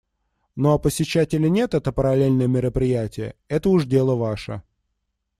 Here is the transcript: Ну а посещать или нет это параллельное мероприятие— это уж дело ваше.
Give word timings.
Ну 0.55 0.71
а 0.73 0.79
посещать 0.79 1.35
или 1.35 1.47
нет 1.47 1.75
это 1.75 1.91
параллельное 1.91 2.47
мероприятие— 2.47 3.35
это 3.49 3.69
уж 3.69 3.85
дело 3.85 4.15
ваше. 4.15 4.63